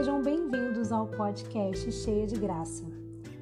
Sejam 0.00 0.22
bem-vindos 0.22 0.90
ao 0.92 1.06
podcast 1.06 1.92
Cheia 1.92 2.26
de 2.26 2.34
Graça. 2.36 2.86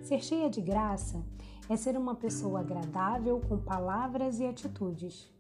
Ser 0.03 0.21
cheia 0.21 0.51
de 0.51 0.61
graça 0.61 1.25
é 1.69 1.77
ser 1.77 1.97
uma 1.97 2.17
pessoa 2.17 2.59
agradável 2.59 3.41
com 3.49 3.57
palavras 3.57 4.41
e 4.41 4.45
atitudes. 4.45 5.31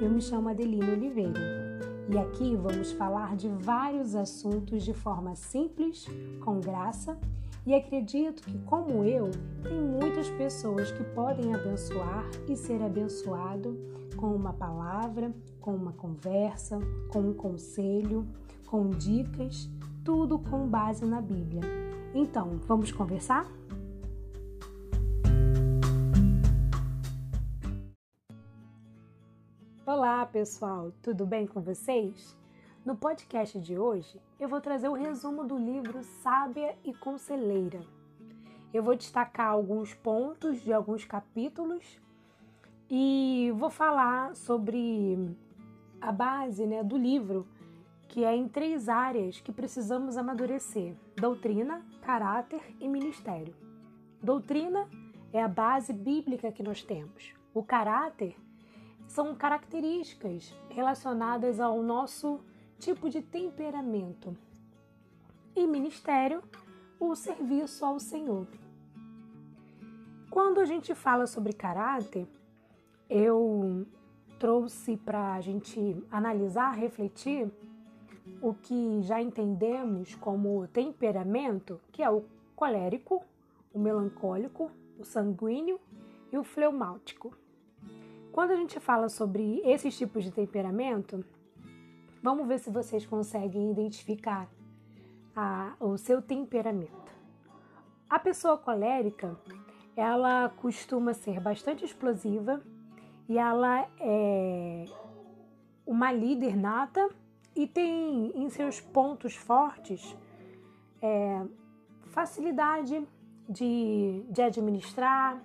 Eu 0.00 0.08
me 0.08 0.20
chamo 0.20 0.48
Adelina 0.48 0.92
Oliveira 0.92 1.80
e 2.08 2.16
aqui 2.16 2.54
vamos 2.54 2.92
falar 2.92 3.34
de 3.34 3.48
vários 3.48 4.14
assuntos 4.14 4.84
de 4.84 4.94
forma 4.94 5.34
simples, 5.34 6.06
com 6.44 6.60
graça 6.60 7.18
e 7.66 7.74
acredito 7.74 8.44
que, 8.44 8.56
como 8.60 9.02
eu, 9.02 9.32
tem 9.64 9.82
muitas 9.82 10.30
pessoas 10.30 10.92
que 10.92 11.02
podem 11.02 11.56
abençoar 11.56 12.24
e 12.48 12.54
ser 12.54 12.80
abençoado 12.84 13.76
com 14.16 14.32
uma 14.32 14.52
palavra, 14.52 15.34
com 15.60 15.74
uma 15.74 15.92
conversa, 15.92 16.78
com 17.08 17.18
um 17.18 17.34
conselho, 17.34 18.24
com 18.64 18.90
dicas, 18.90 19.68
tudo 20.08 20.38
com 20.38 20.66
base 20.66 21.04
na 21.04 21.20
Bíblia. 21.20 21.60
Então, 22.14 22.56
vamos 22.66 22.90
conversar? 22.90 23.46
Olá, 29.84 30.24
pessoal, 30.24 30.92
tudo 31.02 31.26
bem 31.26 31.46
com 31.46 31.60
vocês? 31.60 32.34
No 32.86 32.96
podcast 32.96 33.60
de 33.60 33.78
hoje, 33.78 34.18
eu 34.40 34.48
vou 34.48 34.62
trazer 34.62 34.88
o 34.88 34.94
resumo 34.94 35.44
do 35.44 35.58
livro 35.58 36.02
Sábia 36.22 36.74
e 36.82 36.94
Conselheira. 36.94 37.82
Eu 38.72 38.82
vou 38.82 38.96
destacar 38.96 39.50
alguns 39.50 39.92
pontos 39.92 40.62
de 40.62 40.72
alguns 40.72 41.04
capítulos 41.04 41.84
e 42.88 43.52
vou 43.58 43.68
falar 43.68 44.34
sobre 44.34 45.36
a 46.00 46.10
base 46.10 46.64
né, 46.64 46.82
do 46.82 46.96
livro, 46.96 47.46
que 48.08 48.24
é 48.24 48.34
em 48.34 48.48
três 48.48 48.88
áreas 48.88 49.40
que 49.40 49.52
precisamos 49.52 50.16
amadurecer: 50.16 50.96
doutrina, 51.14 51.82
caráter 52.02 52.62
e 52.80 52.88
ministério. 52.88 53.54
Doutrina 54.22 54.88
é 55.32 55.42
a 55.42 55.48
base 55.48 55.92
bíblica 55.92 56.50
que 56.50 56.62
nós 56.62 56.82
temos. 56.82 57.34
O 57.54 57.62
caráter 57.62 58.34
são 59.06 59.34
características 59.34 60.54
relacionadas 60.70 61.60
ao 61.60 61.82
nosso 61.82 62.40
tipo 62.78 63.08
de 63.08 63.22
temperamento. 63.22 64.36
E 65.54 65.66
ministério, 65.66 66.42
o 66.98 67.14
serviço 67.14 67.84
ao 67.84 67.98
Senhor. 67.98 68.46
Quando 70.30 70.60
a 70.60 70.64
gente 70.64 70.94
fala 70.94 71.26
sobre 71.26 71.52
caráter, 71.52 72.28
eu 73.08 73.86
trouxe 74.38 74.96
para 74.96 75.34
a 75.34 75.40
gente 75.40 76.04
analisar, 76.10 76.70
refletir 76.72 77.50
o 78.40 78.54
que 78.54 79.02
já 79.02 79.20
entendemos 79.20 80.14
como 80.16 80.66
temperamento, 80.68 81.80
que 81.92 82.02
é 82.02 82.10
o 82.10 82.24
colérico, 82.54 83.24
o 83.72 83.78
melancólico, 83.78 84.70
o 84.98 85.04
sanguíneo 85.04 85.80
e 86.32 86.38
o 86.38 86.44
fleumático. 86.44 87.36
Quando 88.32 88.52
a 88.52 88.56
gente 88.56 88.78
fala 88.78 89.08
sobre 89.08 89.60
esses 89.64 89.96
tipos 89.96 90.24
de 90.24 90.30
temperamento, 90.30 91.24
vamos 92.22 92.46
ver 92.46 92.58
se 92.58 92.70
vocês 92.70 93.04
conseguem 93.06 93.70
identificar 93.70 94.48
a, 95.34 95.74
o 95.80 95.96
seu 95.96 96.22
temperamento. 96.22 97.12
A 98.08 98.18
pessoa 98.18 98.56
colérica, 98.56 99.36
ela 99.96 100.48
costuma 100.48 101.12
ser 101.12 101.40
bastante 101.40 101.84
explosiva 101.84 102.62
e 103.28 103.36
ela 103.36 103.86
é 104.00 104.86
uma 105.84 106.12
líder 106.12 106.56
nata 106.56 107.08
e 107.58 107.66
tem 107.66 108.30
em 108.36 108.48
seus 108.50 108.80
pontos 108.80 109.34
fortes 109.34 110.16
é, 111.02 111.44
facilidade 112.06 113.04
de, 113.48 114.22
de 114.30 114.42
administrar, 114.42 115.42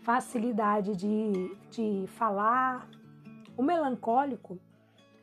facilidade 0.00 0.96
de, 0.96 1.56
de 1.70 2.04
falar. 2.08 2.90
O 3.56 3.62
melancólico, 3.62 4.58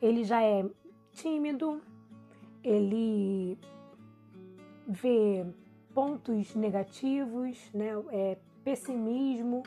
ele 0.00 0.24
já 0.24 0.42
é 0.42 0.64
tímido, 1.12 1.82
ele 2.62 3.58
vê 4.88 5.44
pontos 5.92 6.54
negativos, 6.54 7.70
né? 7.74 7.90
é, 8.10 8.38
pessimismo 8.64 9.62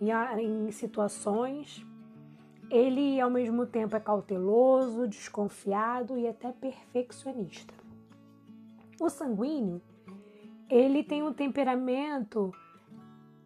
em, 0.00 0.10
em 0.40 0.72
situações. 0.72 1.86
Ele, 2.74 3.20
ao 3.20 3.30
mesmo 3.30 3.66
tempo, 3.66 3.94
é 3.94 4.00
cauteloso, 4.00 5.06
desconfiado 5.06 6.18
e 6.18 6.26
até 6.26 6.50
perfeccionista. 6.50 7.72
O 9.00 9.08
sanguíneo, 9.08 9.80
ele 10.68 11.04
tem 11.04 11.22
um 11.22 11.32
temperamento 11.32 12.52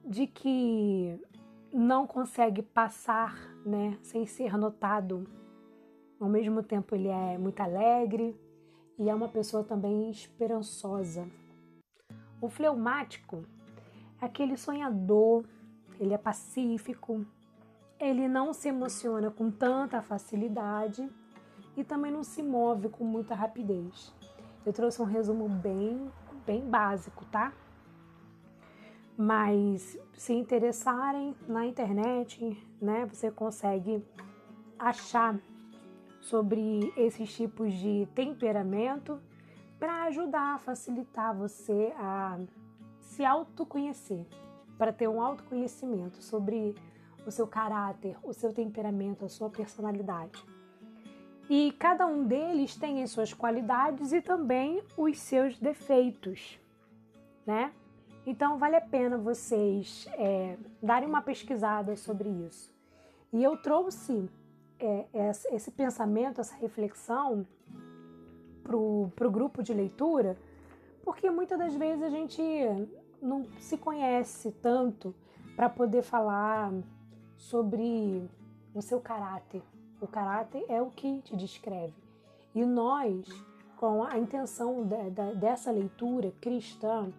de 0.03 0.27
que 0.27 1.21
não 1.71 2.07
consegue 2.07 2.63
passar, 2.63 3.37
né, 3.67 3.99
sem 4.01 4.25
ser 4.25 4.57
notado. 4.57 5.27
Ao 6.19 6.27
mesmo 6.27 6.63
tempo, 6.63 6.95
ele 6.95 7.09
é 7.09 7.37
muito 7.37 7.61
alegre 7.61 8.35
e 8.99 9.11
é 9.11 9.15
uma 9.15 9.29
pessoa 9.29 9.63
também 9.63 10.11
esperançosa. 10.11 11.29
O 12.41 12.49
fleumático 12.49 13.45
é 14.23 14.25
aquele 14.25 14.57
sonhador, 14.57 15.45
ele 16.01 16.15
é 16.15 16.19
pacífico, 16.19 17.27
ele 18.01 18.29
não 18.29 18.53
se 18.53 18.69
emociona 18.69 19.31
com 19.31 19.51
tanta 19.51 20.01
facilidade 20.01 21.09
e 21.77 21.83
também 21.83 22.13
não 22.13 22.23
se 22.23 22.43
move 22.43 22.89
com 22.89 23.05
muita 23.05 23.35
rapidez. 23.35 24.15
Eu 24.65 24.73
trouxe 24.73 25.01
um 25.03 25.05
resumo 25.05 25.49
bem, 25.49 26.11
bem 26.47 26.63
básico, 26.63 27.25
tá? 27.27 27.53
Mas 29.17 29.99
se 30.15 30.33
interessarem 30.33 31.35
na 31.49 31.67
internet, 31.67 32.57
né, 32.81 33.05
você 33.07 33.31
consegue 33.31 34.05
achar 34.79 35.39
sobre 36.21 36.93
esses 36.97 37.35
tipos 37.35 37.73
de 37.73 38.07
temperamento 38.15 39.21
para 39.79 40.05
ajudar 40.05 40.55
a 40.55 40.59
facilitar 40.59 41.35
você 41.35 41.93
a 41.97 42.39
se 43.01 43.25
autoconhecer, 43.25 44.25
para 44.77 44.93
ter 44.93 45.09
um 45.09 45.21
autoconhecimento 45.21 46.23
sobre 46.23 46.77
o 47.29 47.33
seu 47.33 47.47
caráter, 47.47 48.17
o 48.23 48.33
seu 48.33 48.53
temperamento, 48.53 49.25
a 49.25 49.29
sua 49.29 49.51
personalidade. 49.51 50.43
E 51.49 51.73
cada 51.73 52.07
um 52.07 52.27
deles 52.27 52.77
tem 52.77 53.03
as 53.03 53.11
suas 53.11 53.33
qualidades 53.33 54.13
e 54.13 54.21
também 54.21 54.83
os 54.97 55.19
seus 55.19 55.59
defeitos, 55.59 56.59
né? 57.47 57.73
Então 58.27 58.59
vale 58.59 58.77
a 58.77 58.81
pena 58.81 59.17
vocês 59.17 60.07
é, 60.13 60.59
darem 60.83 61.09
uma 61.09 61.23
pesquisada 61.23 61.97
sobre 61.97 62.29
isso. 62.29 62.71
E 63.33 63.43
eu 63.43 63.57
trouxe 63.57 64.29
é, 64.79 65.07
esse 65.51 65.71
pensamento, 65.71 66.41
essa 66.41 66.55
reflexão 66.57 67.47
para 68.63 68.77
o 68.77 69.31
grupo 69.31 69.63
de 69.63 69.73
leitura, 69.73 70.37
porque 71.03 71.31
muitas 71.31 71.59
das 71.59 71.75
vezes 71.75 72.03
a 72.03 72.11
gente 72.11 72.43
não 73.23 73.45
se 73.59 73.79
conhece 73.79 74.53
tanto 74.53 75.15
para 75.57 75.71
poder 75.71 76.03
falar 76.03 76.71
sobre 77.39 78.29
o 78.75 78.83
seu 78.83 79.01
caráter. 79.01 79.63
O 80.01 80.07
caráter 80.07 80.65
é 80.69 80.83
o 80.83 80.91
que 80.91 81.23
te 81.23 81.37
descreve. 81.37 81.95
E 82.55 82.65
nós, 82.65 83.27
com 83.77 84.03
a 84.03 84.19
intenção 84.19 84.85
de, 84.85 85.11
de, 85.11 85.37
dessa 85.37 85.71
leitura 85.71 86.33
cristã, 86.41 87.11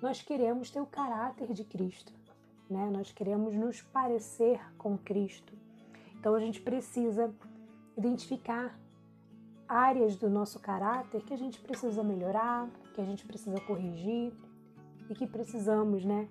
nós 0.00 0.22
queremos 0.22 0.70
ter 0.70 0.80
o 0.80 0.86
caráter 0.86 1.52
de 1.52 1.64
Cristo, 1.64 2.12
né? 2.68 2.88
Nós 2.90 3.12
queremos 3.12 3.54
nos 3.54 3.82
parecer 3.82 4.60
com 4.78 4.96
Cristo. 4.96 5.52
Então 6.18 6.34
a 6.34 6.40
gente 6.40 6.60
precisa 6.60 7.32
identificar 7.96 8.78
áreas 9.68 10.16
do 10.16 10.30
nosso 10.30 10.58
caráter 10.60 11.22
que 11.22 11.34
a 11.34 11.36
gente 11.36 11.60
precisa 11.60 12.02
melhorar, 12.02 12.68
que 12.94 13.00
a 13.00 13.04
gente 13.04 13.26
precisa 13.26 13.60
corrigir 13.60 14.32
e 15.10 15.14
que 15.14 15.26
precisamos, 15.26 16.04
né, 16.04 16.28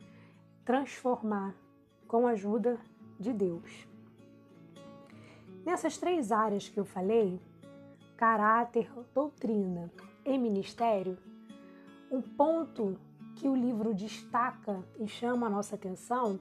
transformar 0.65 1.55
com 2.07 2.25
a 2.25 2.31
ajuda 2.31 2.79
de 3.19 3.33
Deus. 3.33 3.87
Nessas 5.65 5.97
três 5.97 6.31
áreas 6.31 6.69
que 6.69 6.79
eu 6.79 6.85
falei, 6.85 7.39
caráter, 8.15 8.89
doutrina 9.13 9.91
e 10.25 10.37
ministério, 10.37 11.17
um 12.09 12.21
ponto 12.21 12.97
que 13.35 13.47
o 13.47 13.55
livro 13.55 13.93
destaca 13.93 14.83
e 14.97 15.07
chama 15.07 15.47
a 15.47 15.49
nossa 15.49 15.75
atenção 15.75 16.39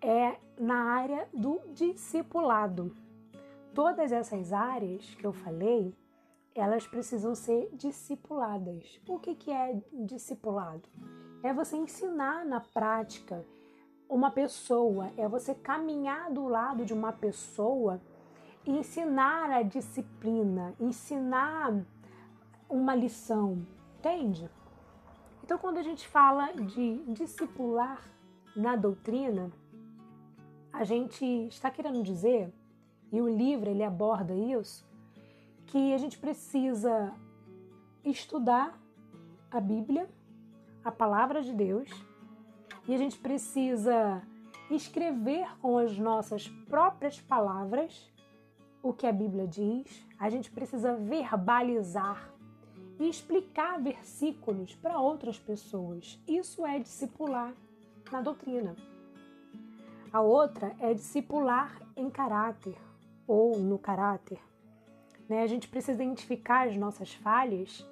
é 0.00 0.36
na 0.58 0.92
área 0.92 1.28
do 1.32 1.60
discipulado. 1.72 2.94
Todas 3.74 4.12
essas 4.12 4.52
áreas 4.52 5.14
que 5.14 5.26
eu 5.26 5.32
falei, 5.32 5.94
elas 6.54 6.86
precisam 6.86 7.34
ser 7.34 7.70
discipuladas. 7.72 9.00
O 9.06 9.18
que, 9.18 9.34
que 9.34 9.50
é 9.50 9.80
discipulado? 9.92 10.88
É 11.42 11.52
você 11.52 11.76
ensinar 11.76 12.44
na 12.44 12.60
prática 12.60 13.44
uma 14.10 14.30
pessoa, 14.30 15.10
é 15.16 15.26
você 15.26 15.54
caminhar 15.54 16.30
do 16.30 16.46
lado 16.46 16.84
de 16.84 16.92
uma 16.92 17.12
pessoa 17.12 17.98
e 18.66 18.72
ensinar 18.72 19.50
a 19.50 19.62
disciplina, 19.62 20.74
ensinar 20.78 21.82
uma 22.68 22.94
lição, 22.94 23.64
Entende? 24.00 24.50
Então, 25.44 25.58
quando 25.58 25.76
a 25.76 25.82
gente 25.82 26.08
fala 26.08 26.52
de 26.54 27.04
discipular 27.08 28.00
na 28.56 28.76
doutrina, 28.76 29.52
a 30.72 30.84
gente 30.84 31.22
está 31.48 31.70
querendo 31.70 32.02
dizer, 32.02 32.50
e 33.12 33.20
o 33.20 33.28
livro 33.28 33.68
ele 33.68 33.84
aborda 33.84 34.32
isso, 34.34 34.86
que 35.66 35.92
a 35.92 35.98
gente 35.98 36.18
precisa 36.18 37.12
estudar 38.02 38.80
a 39.50 39.60
Bíblia, 39.60 40.08
a 40.82 40.90
palavra 40.90 41.42
de 41.42 41.52
Deus, 41.52 41.90
e 42.88 42.94
a 42.94 42.98
gente 42.98 43.18
precisa 43.18 44.22
escrever 44.70 45.46
com 45.60 45.78
as 45.78 45.98
nossas 45.98 46.48
próprias 46.68 47.20
palavras 47.20 48.10
o 48.82 48.92
que 48.92 49.06
a 49.06 49.12
Bíblia 49.12 49.46
diz, 49.46 50.06
a 50.18 50.30
gente 50.30 50.50
precisa 50.50 50.94
verbalizar 50.94 52.30
e 52.98 53.08
explicar 53.08 53.80
versículos 53.80 54.74
para 54.74 54.98
outras 54.98 55.38
pessoas. 55.38 56.18
Isso 56.26 56.66
é 56.66 56.78
discipular 56.78 57.52
na 58.10 58.20
doutrina. 58.20 58.76
A 60.12 60.20
outra 60.20 60.74
é 60.80 60.92
discipular 60.92 61.80
em 61.96 62.10
caráter 62.10 62.76
ou 63.26 63.58
no 63.58 63.78
caráter. 63.78 64.40
Né? 65.28 65.42
A 65.42 65.46
gente 65.46 65.68
precisa 65.68 66.02
identificar 66.02 66.68
as 66.68 66.76
nossas 66.76 67.14
falhas 67.14 67.86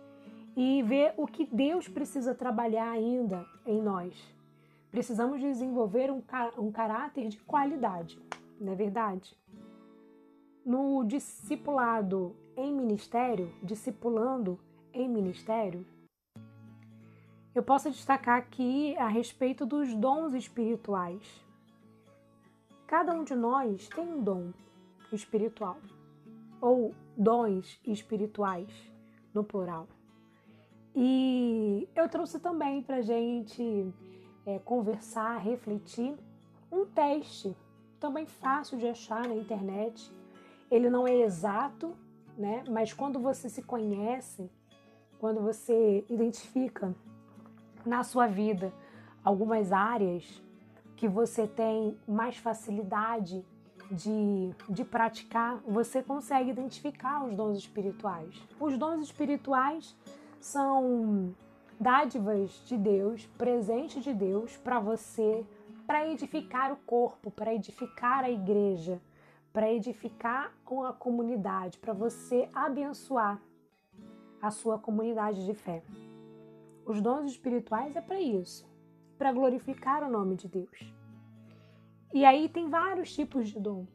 e 0.56 0.82
ver 0.82 1.14
o 1.17 1.26
que 1.26 1.46
Deus 1.46 1.87
precisa 1.87 2.35
trabalhar 2.35 2.90
ainda 2.90 3.46
em 3.64 3.81
nós. 3.81 4.38
Precisamos 4.90 5.40
desenvolver 5.40 6.11
um, 6.11 6.23
um 6.56 6.73
caráter 6.73 7.29
de 7.29 7.38
qualidade, 7.38 8.19
não 8.58 8.73
é 8.73 8.76
verdade? 8.76 9.37
No 10.64 11.05
discipulado 11.05 12.35
em 12.56 12.73
ministério, 12.73 13.52
discipulando 13.62 14.58
em 14.93 15.08
ministério, 15.08 15.87
eu 17.55 17.62
posso 17.62 17.90
destacar 17.90 18.38
aqui 18.38 18.96
a 18.96 19.08
respeito 19.08 19.67
dos 19.67 19.94
dons 19.94 20.32
espirituais. 20.32 21.44
Cada 22.87 23.12
um 23.12 23.25
de 23.25 23.35
nós 23.35 23.88
tem 23.88 24.08
um 24.08 24.23
dom 24.23 24.52
espiritual, 25.12 25.76
ou 26.61 26.94
dons 27.17 27.81
espirituais, 27.85 28.70
no 29.35 29.44
plural. 29.44 29.87
E 30.94 31.88
eu 31.94 32.08
trouxe 32.08 32.38
também 32.38 32.82
para 32.82 33.02
gente 33.02 33.93
é, 34.49 34.59
conversar, 34.61 35.37
refletir, 35.37 36.17
um 36.73 36.87
teste 36.87 37.55
também 38.00 38.25
fácil 38.25 38.79
de 38.79 38.87
achar 38.87 39.29
na 39.29 39.35
internet. 39.35 40.11
Ele 40.71 40.89
não 40.89 41.06
é 41.06 41.21
exato, 41.21 41.95
né? 42.37 42.65
Mas 42.67 42.95
quando 42.95 43.21
você 43.21 43.50
se 43.50 43.62
conhece, 43.62 44.50
quando 45.19 45.43
você 45.43 46.03
identifica 46.09 46.95
na 47.85 48.03
sua 48.03 48.27
vida 48.27 48.73
algumas 49.23 49.71
áreas 49.71 50.43
que 50.97 51.06
você 51.06 51.47
tem 51.47 51.99
mais 52.09 52.39
facilidade 52.39 53.45
de, 53.91 54.55
de 54.67 54.83
praticar, 54.83 55.61
você 55.67 56.03
consegue 56.03 56.50
identificar 56.50 57.23
os 57.25 57.35
dons 57.35 57.59
espirituais. 57.59 58.35
Os 58.59 58.79
dons 58.79 59.03
espirituais 59.03 59.95
são 60.41 61.35
dádivas 61.80 62.50
de 62.66 62.76
Deus, 62.76 63.26
presente 63.38 64.00
de 64.00 64.12
Deus 64.12 64.56
para 64.56 64.80
você, 64.80 65.46
para 65.86 66.08
edificar 66.08 66.72
o 66.72 66.76
corpo, 66.76 67.30
para 67.30 67.54
edificar 67.54 68.25
a 68.25 68.30
igreja, 68.30 69.00
para 69.52 69.72
edificar 69.72 70.52
a 70.86 70.92
comunidade, 70.92 71.78
para 71.78 71.92
você 71.92 72.48
abençoar 72.52 73.40
a 74.42 74.50
sua 74.50 74.78
comunidade 74.78 75.46
de 75.46 75.54
fé. 75.54 75.82
Os 76.84 77.00
dons 77.00 77.30
espirituais 77.30 77.94
é 77.96 78.00
para 78.00 78.20
isso, 78.20 78.66
para 79.16 79.32
glorificar 79.32 80.02
o 80.02 80.10
nome 80.10 80.36
de 80.36 80.48
Deus. 80.48 80.92
E 82.12 82.25
aí 82.25 82.48
tem 82.48 82.69
vários 82.69 83.14
tipos 83.14 83.48
de 83.48 83.60
dom, 83.60 83.86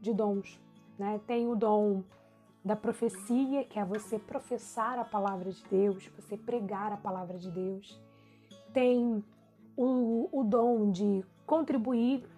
de 0.00 0.14
dons, 0.14 0.60
né? 0.98 1.20
Tem 1.26 1.48
o 1.48 1.56
dom 1.56 2.02
da 2.66 2.74
profecia, 2.74 3.62
que 3.62 3.78
é 3.78 3.84
você 3.84 4.18
professar 4.18 4.98
a 4.98 5.04
palavra 5.04 5.52
de 5.52 5.62
Deus, 5.70 6.10
você 6.18 6.36
pregar 6.36 6.90
a 6.90 6.96
palavra 6.96 7.38
de 7.38 7.48
Deus. 7.48 7.96
Tem 8.72 9.24
o, 9.76 10.28
o 10.32 10.42
dom 10.42 10.90
de 10.90 11.24
contribuir, 11.46 12.28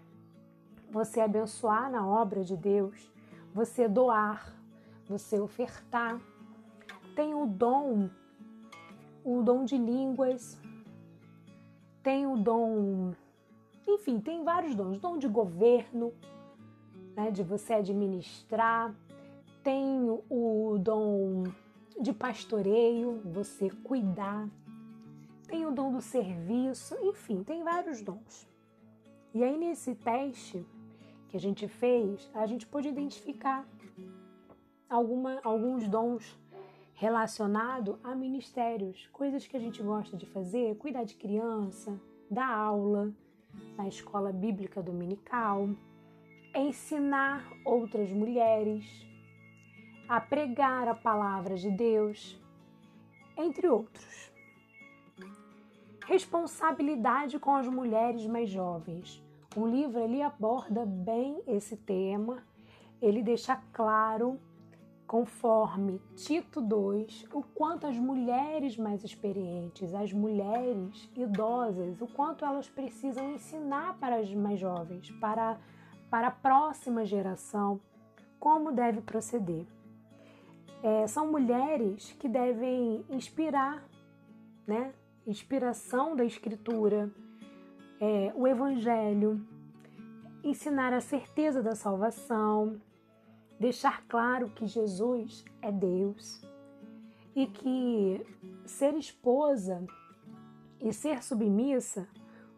você 0.90 1.22
abençoar 1.22 1.90
na 1.90 2.06
obra 2.06 2.44
de 2.44 2.58
Deus, 2.58 3.10
você 3.54 3.88
doar, 3.88 4.54
você 5.06 5.40
ofertar. 5.40 6.20
Tem 7.16 7.34
o 7.34 7.46
dom 7.46 8.10
o 9.24 9.42
dom 9.42 9.64
de 9.64 9.76
línguas, 9.76 10.60
tem 12.02 12.26
o 12.26 12.36
dom, 12.36 13.12
enfim, 13.86 14.20
tem 14.20 14.44
vários 14.44 14.74
dons, 14.74 14.98
dom 14.98 15.18
de 15.18 15.28
governo, 15.28 16.12
né, 17.14 17.30
de 17.30 17.42
você 17.42 17.74
administrar, 17.74 18.94
tem 19.62 20.08
o 20.28 20.78
dom 20.78 21.44
de 22.00 22.12
pastoreio, 22.12 23.20
você 23.24 23.70
cuidar, 23.70 24.48
tem 25.48 25.66
o 25.66 25.70
dom 25.70 25.92
do 25.92 26.00
serviço, 26.00 26.96
enfim, 27.02 27.42
tem 27.42 27.64
vários 27.64 28.02
dons. 28.02 28.48
E 29.34 29.42
aí 29.42 29.56
nesse 29.56 29.94
teste 29.94 30.64
que 31.28 31.36
a 31.36 31.40
gente 31.40 31.66
fez, 31.68 32.30
a 32.34 32.46
gente 32.46 32.66
pôde 32.66 32.88
identificar 32.88 33.66
alguma, 34.88 35.40
alguns 35.42 35.88
dons 35.88 36.38
relacionado 36.94 37.98
a 38.02 38.14
ministérios, 38.14 39.08
coisas 39.12 39.46
que 39.46 39.56
a 39.56 39.60
gente 39.60 39.82
gosta 39.82 40.16
de 40.16 40.26
fazer, 40.26 40.76
cuidar 40.76 41.04
de 41.04 41.14
criança, 41.14 42.00
dar 42.30 42.48
aula 42.48 43.12
na 43.76 43.86
escola 43.86 44.32
bíblica 44.32 44.82
dominical, 44.82 45.70
ensinar 46.54 47.48
outras 47.64 48.10
mulheres 48.10 49.07
a 50.08 50.20
pregar 50.20 50.88
a 50.88 50.94
palavra 50.94 51.56
de 51.56 51.70
Deus, 51.70 52.40
entre 53.36 53.68
outros. 53.68 54.32
Responsabilidade 56.06 57.38
com 57.38 57.54
as 57.54 57.68
mulheres 57.68 58.26
mais 58.26 58.48
jovens. 58.48 59.22
O 59.54 59.66
livro 59.66 60.00
ele 60.00 60.22
aborda 60.22 60.86
bem 60.86 61.42
esse 61.46 61.76
tema, 61.76 62.42
ele 63.02 63.22
deixa 63.22 63.60
claro 63.72 64.40
conforme 65.06 66.00
Tito 66.16 66.60
2, 66.60 67.26
o 67.32 67.42
quanto 67.42 67.86
as 67.86 67.96
mulheres 67.96 68.76
mais 68.76 69.02
experientes, 69.04 69.94
as 69.94 70.12
mulheres 70.12 71.10
idosas, 71.16 72.00
o 72.00 72.06
quanto 72.06 72.44
elas 72.44 72.68
precisam 72.68 73.32
ensinar 73.32 73.98
para 73.98 74.16
as 74.16 74.32
mais 74.34 74.60
jovens, 74.60 75.10
para, 75.12 75.58
para 76.10 76.28
a 76.28 76.30
próxima 76.30 77.06
geração, 77.06 77.80
como 78.38 78.70
deve 78.70 79.00
proceder. 79.00 79.66
É, 80.82 81.06
são 81.06 81.30
mulheres 81.30 82.14
que 82.18 82.28
devem 82.28 83.04
inspirar, 83.10 83.84
né? 84.66 84.92
Inspiração 85.26 86.14
da 86.14 86.24
Escritura, 86.24 87.12
é, 88.00 88.32
o 88.34 88.46
Evangelho, 88.46 89.44
ensinar 90.42 90.92
a 90.92 91.00
certeza 91.00 91.62
da 91.62 91.74
salvação, 91.74 92.80
deixar 93.58 94.06
claro 94.06 94.50
que 94.50 94.66
Jesus 94.66 95.44
é 95.60 95.72
Deus 95.72 96.40
e 97.34 97.46
que 97.46 98.24
ser 98.64 98.94
esposa 98.94 99.84
e 100.80 100.92
ser 100.92 101.22
submissa 101.22 102.08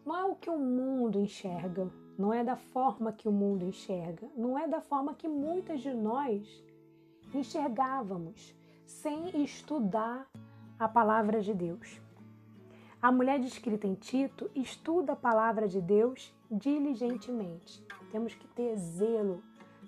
não 0.05 0.15
é 0.15 0.23
o 0.25 0.35
que 0.35 0.49
o 0.49 0.57
mundo 0.57 1.19
enxerga, 1.19 1.89
não 2.17 2.33
é 2.33 2.43
da 2.43 2.55
forma 2.55 3.11
que 3.11 3.27
o 3.27 3.31
mundo 3.31 3.65
enxerga, 3.65 4.27
não 4.35 4.57
é 4.57 4.67
da 4.67 4.81
forma 4.81 5.13
que 5.13 5.27
muitas 5.27 5.81
de 5.81 5.93
nós 5.93 6.63
enxergávamos 7.33 8.55
sem 8.85 9.43
estudar 9.43 10.27
a 10.77 10.87
palavra 10.87 11.41
de 11.41 11.53
Deus. 11.53 12.01
A 13.01 13.11
mulher 13.11 13.39
descrita 13.39 13.87
em 13.87 13.95
Tito 13.95 14.49
estuda 14.53 15.13
a 15.13 15.15
palavra 15.15 15.67
de 15.67 15.81
Deus 15.81 16.33
diligentemente. 16.49 17.83
Temos 18.11 18.35
que 18.35 18.47
ter 18.49 18.75
zelo, 18.75 19.41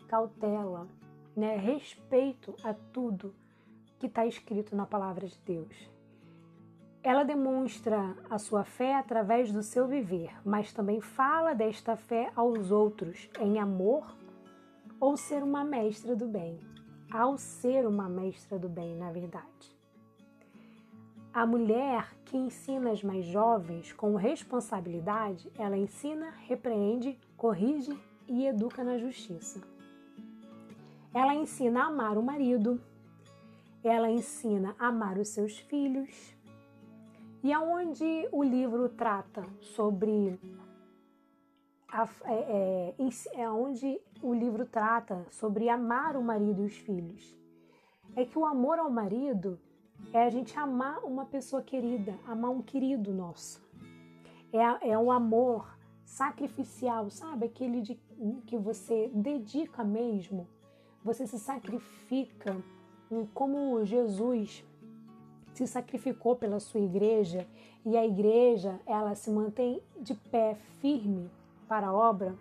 cautela, 0.07 0.88
né, 1.35 1.55
respeito 1.55 2.55
a 2.63 2.73
tudo 2.73 3.33
que 4.00 4.07
está 4.07 4.25
escrito 4.25 4.75
na 4.75 4.85
palavra 4.85 5.27
de 5.27 5.39
Deus. 5.45 5.91
Ela 7.03 7.23
demonstra 7.23 8.15
a 8.29 8.38
sua 8.38 8.63
fé 8.63 8.95
através 8.95 9.51
do 9.51 9.62
seu 9.62 9.88
viver, 9.88 10.31
mas 10.45 10.71
também 10.71 11.01
fala 11.01 11.53
desta 11.53 11.95
fé 11.95 12.31
aos 12.35 12.71
outros 12.71 13.29
em 13.39 13.59
amor 13.59 14.15
ou 15.00 15.17
ser 15.17 15.43
uma 15.43 15.63
mestra 15.63 16.15
do 16.15 16.27
bem, 16.27 16.59
ao 17.13 17.38
ser 17.38 17.86
uma 17.86 18.10
mestra 18.10 18.58
do 18.58 18.67
bem, 18.67 18.96
na 18.96 19.12
verdade. 19.12 19.77
A 21.34 21.46
mulher 21.46 22.13
que 22.25 22.36
ensina 22.36 22.91
as 22.91 23.03
mais 23.03 23.25
jovens 23.25 23.93
com 23.93 24.15
responsabilidade, 24.15 25.51
ela 25.58 25.77
ensina, 25.77 26.32
repreende, 26.48 27.17
corrige 27.38 27.98
e 28.27 28.46
educa 28.46 28.84
na 28.84 28.98
justiça. 28.98 29.62
Ela 31.13 31.36
ensina 31.36 31.84
a 31.84 31.88
amar 31.88 32.17
o 32.17 32.24
marido, 32.24 32.82
ela 33.84 34.10
ensina 34.10 34.75
a 34.79 34.88
amar 34.88 35.17
os 35.17 35.27
seus 35.27 35.58
filhos, 35.60 36.36
E 37.43 37.51
aonde 37.51 38.25
o 38.32 38.41
livro 38.41 38.88
trata 38.88 39.43
sobre 39.60 40.39
a, 41.93 42.09
é, 42.25 42.95
é, 42.97 43.41
é 43.41 43.50
onde 43.51 44.01
o 44.21 44.33
livro 44.33 44.65
trata 44.65 45.27
sobre 45.29 45.69
amar 45.69 46.17
o 46.17 46.23
marido 46.23 46.63
e 46.63 46.65
os 46.65 46.75
filhos. 46.75 47.38
É 48.15 48.25
que 48.25 48.38
o 48.38 48.45
amor 48.45 48.79
ao 48.79 48.89
marido 48.89 49.59
é 50.12 50.23
a 50.23 50.29
gente 50.29 50.57
amar 50.57 51.03
uma 51.05 51.25
pessoa 51.25 51.62
querida, 51.62 52.17
amar 52.25 52.50
um 52.50 52.63
querido 52.63 53.13
nosso. 53.13 53.63
É, 54.51 54.89
é 54.89 54.97
o 54.97 55.12
amor 55.12 55.77
sacrificial, 56.03 57.12
sabe? 57.12 57.45
Aquele 57.45 57.81
de, 57.81 57.95
que 58.47 58.57
você 58.57 59.12
dedica 59.13 59.83
mesmo, 59.83 60.47
você 61.03 61.27
se 61.27 61.38
sacrifica, 61.38 62.57
como 63.35 63.85
Jesus 63.85 64.65
se 65.53 65.67
sacrificou 65.67 66.35
pela 66.35 66.59
sua 66.59 66.79
igreja 66.79 67.47
e 67.85 67.95
a 67.95 68.03
igreja 68.03 68.79
ela 68.88 69.13
se 69.13 69.29
mantém 69.29 69.79
de 70.01 70.15
pé 70.15 70.55
firme 70.79 71.29
para 71.63 71.88
a 71.88 71.93
obra. 71.93 72.36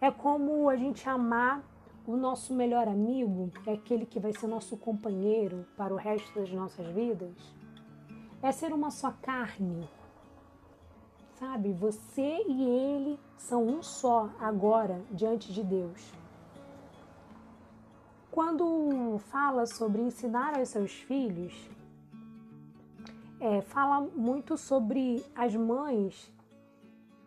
É 0.00 0.10
como 0.10 0.68
a 0.68 0.76
gente 0.76 1.08
amar 1.08 1.62
o 2.06 2.16
nosso 2.16 2.54
melhor 2.54 2.88
amigo, 2.88 3.50
é 3.66 3.72
aquele 3.72 4.06
que 4.06 4.18
vai 4.18 4.32
ser 4.32 4.46
nosso 4.46 4.76
companheiro 4.76 5.66
para 5.76 5.92
o 5.92 5.96
resto 5.96 6.38
das 6.38 6.50
nossas 6.50 6.86
vidas. 6.88 7.34
É 8.42 8.52
ser 8.52 8.72
uma 8.72 8.90
só 8.90 9.12
carne, 9.20 9.88
Sabe, 11.38 11.72
você 11.72 12.42
e 12.48 12.64
ele 12.64 13.20
são 13.36 13.64
um 13.64 13.80
só 13.80 14.28
agora 14.40 15.00
diante 15.08 15.52
de 15.52 15.62
Deus. 15.62 16.12
Quando 18.28 19.18
fala 19.30 19.64
sobre 19.64 20.02
ensinar 20.02 20.58
aos 20.58 20.70
seus 20.70 20.90
filhos, 20.90 21.54
é, 23.38 23.62
fala 23.62 24.00
muito 24.00 24.56
sobre 24.56 25.24
as 25.32 25.54
mães 25.54 26.28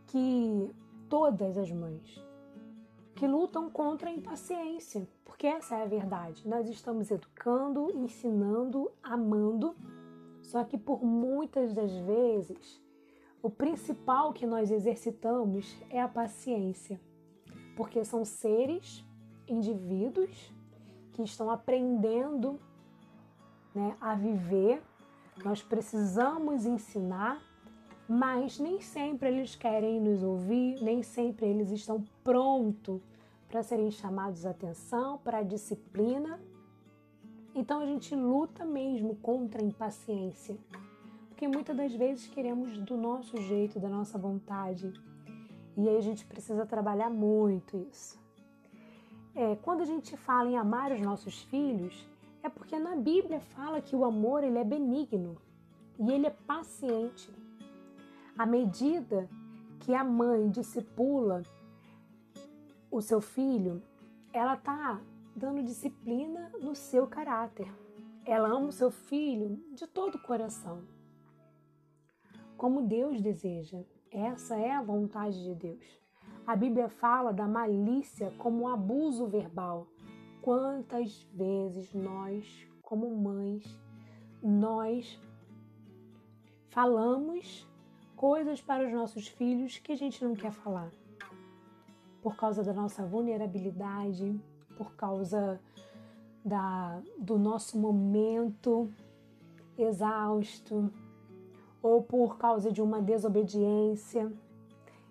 que 0.08 0.70
todas 1.12 1.58
as 1.58 1.70
mães 1.70 2.24
que 3.16 3.28
lutam 3.28 3.70
contra 3.70 4.10
a 4.10 4.14
impaciência, 4.14 5.06
porque 5.26 5.46
essa 5.46 5.76
é 5.76 5.84
a 5.84 5.86
verdade. 5.86 6.48
Nós 6.48 6.70
estamos 6.70 7.12
educando, 7.12 7.92
ensinando, 7.94 8.90
amando, 9.04 9.76
só 10.42 10.64
que 10.64 10.78
por 10.78 11.04
muitas 11.04 11.74
das 11.74 11.92
vezes 11.92 12.82
o 13.44 13.50
principal 13.50 14.32
que 14.32 14.48
nós 14.48 14.72
exercitamos 14.72 15.76
é 15.90 16.02
a 16.02 16.08
paciência, 16.08 16.98
porque 17.76 18.06
são 18.06 18.24
seres, 18.24 19.06
indivíduos 19.50 20.54
que 21.12 21.24
estão 21.24 21.52
aprendendo 21.52 22.58
né, 23.76 23.98
a 24.00 24.16
viver. 24.16 24.82
Nós 25.44 25.62
precisamos 25.62 26.66
ensinar, 26.66 27.42
mas 28.12 28.60
nem 28.60 28.82
sempre 28.82 29.30
eles 29.30 29.56
querem 29.56 30.00
nos 30.00 30.22
ouvir, 30.22 30.82
nem 30.82 31.02
sempre 31.02 31.46
eles 31.46 31.72
estão 31.72 32.04
prontos 32.24 33.02
para 33.48 33.64
serem 33.64 33.92
chamados 33.92 34.46
a 34.46 34.52
atenção, 34.52 35.18
para 35.18 35.40
a 35.40 35.44
disciplina. 35.44 36.40
Então 37.54 37.80
a 37.80 37.86
gente 37.86 38.16
luta 38.16 38.66
mesmo 38.66 39.16
contra 39.18 39.62
a 39.62 39.66
impaciência 39.66 40.58
porque 41.42 41.48
muitas 41.48 41.76
das 41.76 41.92
vezes 41.96 42.28
queremos 42.28 42.78
do 42.78 42.96
nosso 42.96 43.36
jeito, 43.38 43.80
da 43.80 43.90
nossa 43.90 44.16
vontade. 44.16 44.94
E 45.76 45.90
aí 45.90 45.98
a 45.98 46.02
gente 46.02 46.24
precisa 46.24 46.68
trabalhar 46.68 47.10
muito 47.10 47.78
isso. 47.92 48.20
É, 49.34 49.56
quando 49.56 49.82
a 49.82 49.86
gente 49.86 50.16
fala 50.16 50.48
em 50.50 50.56
amar 50.56 50.92
os 50.92 51.02
nossos 51.02 51.42
filhos, 51.42 52.08
é 52.44 52.50
porque 52.50 52.78
na 52.78 52.96
Bíblia 52.96 53.40
fala 53.40 53.82
que 53.82 53.96
o 53.96 54.06
amor 54.06 54.44
ele 54.44 54.60
é 54.60 54.64
benigno 54.64 55.36
e 55.98 56.12
ele 56.12 56.28
é 56.28 56.30
paciente. 56.30 57.34
À 58.42 58.46
medida 58.48 59.30
que 59.82 59.94
a 59.94 60.04
mãe 60.04 60.50
discipula 60.50 61.44
o 62.90 63.00
seu 63.00 63.22
filho, 63.22 63.84
ela 64.34 64.56
está 64.56 65.00
dando 65.36 65.62
disciplina 65.62 66.52
no 66.60 66.74
seu 66.74 67.06
caráter. 67.06 67.72
Ela 68.26 68.48
ama 68.48 68.70
o 68.70 68.72
seu 68.72 68.90
filho 68.90 69.64
de 69.76 69.86
todo 69.86 70.16
o 70.16 70.22
coração 70.24 70.82
como 72.58 72.82
Deus 72.82 73.22
deseja. 73.22 73.84
Essa 74.10 74.56
é 74.56 74.72
a 74.72 74.82
vontade 74.82 75.44
de 75.44 75.54
Deus. 75.54 76.02
A 76.48 76.56
Bíblia 76.56 76.90
fala 76.90 77.32
da 77.32 77.48
malícia 77.48 78.34
como 78.40 78.64
um 78.64 78.68
abuso 78.68 79.28
verbal. 79.28 79.86
Quantas 80.42 81.22
vezes 81.32 81.94
nós, 81.94 82.68
como 82.82 83.08
mães, 83.16 83.80
nós 84.42 85.22
falamos 86.70 87.70
coisas 88.22 88.62
para 88.62 88.86
os 88.86 88.94
nossos 88.94 89.28
filhos 89.28 89.80
que 89.80 89.92
a 89.92 89.96
gente 89.96 90.24
não 90.24 90.36
quer 90.36 90.52
falar? 90.52 90.92
Por 92.22 92.36
causa 92.36 92.64
da 92.64 92.72
nossa 92.72 93.04
vulnerabilidade, 93.04 94.40
por 94.78 94.94
causa 94.94 95.60
da, 96.46 97.02
do 97.18 97.40
nosso 97.40 97.80
momento 97.80 98.94
exausto, 99.76 100.94
ou 101.82 102.04
por 102.04 102.38
causa 102.38 102.72
de 102.72 102.80
uma 102.80 103.02
desobediência. 103.02 104.32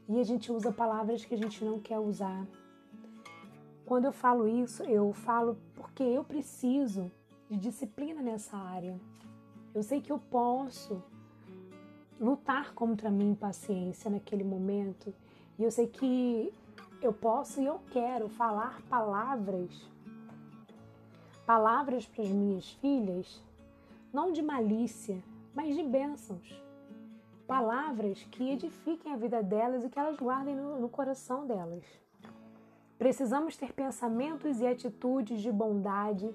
E 0.09 0.21
a 0.21 0.23
gente 0.23 0.53
usa 0.53 0.71
palavras 0.71 1.25
que 1.25 1.35
a 1.35 1.39
gente 1.39 1.65
não 1.65 1.81
quer 1.81 1.99
usar. 1.99 2.47
Quando 3.85 4.05
eu 4.05 4.13
falo 4.13 4.47
isso, 4.47 4.85
eu 4.85 5.13
falo 5.13 5.59
porque 5.75 6.05
eu 6.05 6.23
preciso 6.23 7.11
de 7.51 7.57
disciplina 7.57 8.23
nessa 8.23 8.57
área. 8.57 8.97
Eu 9.75 9.83
sei 9.83 10.01
que 10.01 10.13
eu 10.13 10.19
posso 10.31 11.03
lutar 12.21 12.75
contra 12.75 13.09
a 13.09 13.11
minha 13.11 13.33
impaciência 13.33 14.11
naquele 14.11 14.45
momento. 14.45 15.15
E 15.59 15.65
eu 15.65 15.71
sei 15.71 15.87
que 15.87 16.53
eu 17.01 17.15
posso 17.15 17.61
e 17.61 17.65
eu 17.65 17.81
quero 17.91 18.29
falar 18.29 18.83
palavras, 18.83 19.89
palavras 21.47 22.07
para 22.07 22.23
as 22.23 22.31
minhas 22.31 22.71
filhas, 22.73 23.43
não 24.13 24.33
de 24.33 24.43
malícia, 24.43 25.23
mas 25.55 25.75
de 25.75 25.83
bênçãos. 25.83 26.63
Palavras 27.47 28.23
que 28.31 28.51
edifiquem 28.51 29.13
a 29.13 29.17
vida 29.17 29.43
delas 29.43 29.83
e 29.83 29.89
que 29.89 29.99
elas 29.99 30.17
guardem 30.17 30.55
no, 30.55 30.79
no 30.79 30.89
coração 30.89 31.47
delas. 31.47 31.85
Precisamos 32.99 33.57
ter 33.57 33.73
pensamentos 33.73 34.61
e 34.61 34.67
atitudes 34.67 35.41
de 35.41 35.51
bondade, 35.51 36.33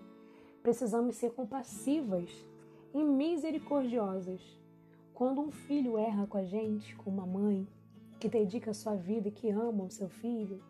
precisamos 0.63 1.15
ser 1.15 1.32
compassivas 1.32 2.30
e 2.92 3.04
misericordiosas. 3.04 4.65
Quando 5.16 5.40
um 5.40 5.50
filho 5.50 5.98
erra 5.98 6.28
com 6.28 6.38
a 6.38 6.44
gente, 6.44 6.94
com 6.98 7.10
uma 7.10 7.26
mãe 7.26 7.66
que 8.20 8.28
dedica 8.28 8.72
a 8.72 8.74
sua 8.74 8.96
vida 8.96 9.30
e 9.30 9.32
que 9.32 9.50
ama 9.50 9.86
o 9.86 9.90
seu 9.90 10.10
filho, 10.10 10.62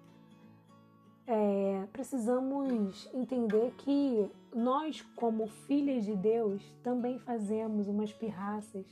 é, 1.26 1.88
precisamos 1.92 3.10
entender 3.12 3.74
que 3.76 4.30
nós, 4.54 5.02
como 5.16 5.48
filhas 5.48 6.06
de 6.06 6.16
Deus, 6.16 6.62
também 6.84 7.18
fazemos 7.18 7.88
umas 7.88 8.14
pirraças, 8.14 8.86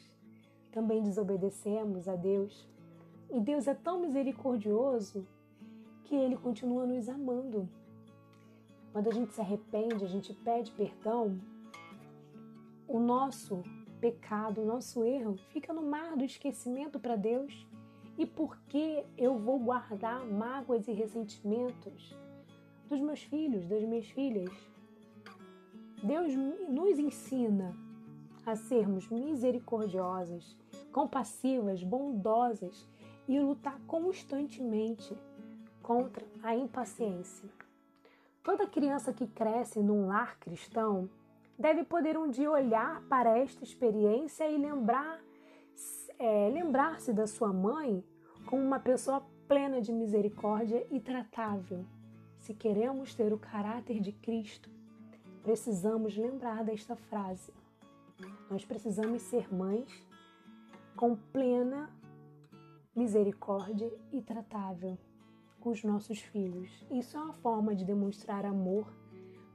também 0.72 1.04
desobedecemos 1.04 2.08
a 2.08 2.16
Deus. 2.16 2.68
E 3.30 3.40
Deus 3.40 3.68
é 3.68 3.76
tão 3.76 4.02
misericordioso 4.02 5.28
que 6.06 6.16
Ele 6.16 6.36
continua 6.36 6.88
nos 6.88 7.08
amando. 7.08 7.70
Quando 8.92 9.08
a 9.08 9.14
gente 9.14 9.32
se 9.36 9.42
arrepende, 9.42 10.04
a 10.04 10.08
gente 10.08 10.34
pede 10.34 10.72
perdão, 10.72 11.40
o 12.88 13.00
nosso 13.00 13.62
pecado, 14.04 14.60
o 14.60 14.66
nosso 14.66 15.06
erro 15.06 15.38
fica 15.54 15.72
no 15.72 15.82
mar 15.82 16.18
do 16.18 16.26
esquecimento 16.26 17.00
para 17.00 17.16
Deus. 17.16 17.66
E 18.18 18.26
por 18.26 18.58
que 18.68 19.02
eu 19.18 19.38
vou 19.38 19.58
guardar 19.58 20.26
mágoas 20.26 20.90
e 20.90 20.92
ressentimentos 20.92 22.14
dos 22.90 23.00
meus 23.00 23.24
filhos, 23.24 23.66
das 23.66 23.82
minhas 23.82 24.06
filhas? 24.08 24.52
Deus 26.04 26.36
nos 26.68 27.00
ensina 27.00 27.74
a 28.46 28.58
sermos 28.58 29.08
misericordiosas, 29.08 30.58
compassivas, 30.92 31.82
bondosas 31.82 32.86
e 33.26 33.40
lutar 33.40 33.80
constantemente 33.88 35.16
contra 35.82 36.26
a 36.44 36.54
impaciência. 36.54 37.48
Toda 38.44 38.68
criança 38.68 39.14
que 39.14 39.26
cresce 39.28 39.80
num 39.80 40.08
lar 40.08 40.38
cristão 40.40 41.10
deve 41.58 41.84
poder 41.84 42.18
um 42.18 42.30
dia 42.30 42.50
olhar 42.50 43.02
para 43.04 43.38
esta 43.38 43.64
experiência 43.64 44.50
e 44.50 44.58
lembrar 44.58 45.20
é, 46.20 46.50
lembrar-se 46.50 47.12
da 47.12 47.28
sua 47.28 47.52
mãe 47.52 48.04
como 48.46 48.62
uma 48.62 48.80
pessoa 48.80 49.26
plena 49.48 49.82
de 49.82 49.92
misericórdia 49.92 50.86
e 50.92 51.00
tratável. 51.00 51.86
Se 52.40 52.54
queremos 52.54 53.14
ter 53.16 53.34
o 53.34 53.38
caráter 53.38 54.00
de 54.00 54.12
Cristo, 54.12 54.70
precisamos 55.42 56.16
lembrar 56.16 56.64
desta 56.64 56.96
frase. 56.96 57.54
Nós 58.50 58.64
precisamos 58.64 59.22
ser 59.24 59.54
mães 59.54 59.90
com 60.96 61.16
plena 61.16 61.90
misericórdia 62.96 63.92
e 64.12 64.22
tratável 64.22 64.98
com 65.60 65.72
os 65.72 65.84
nossos 65.84 66.20
filhos. 66.20 66.70
Isso 66.92 67.18
é 67.18 67.22
uma 67.22 67.34
forma 67.34 67.74
de 67.74 67.84
demonstrar 67.84 68.46
amor 68.46 68.86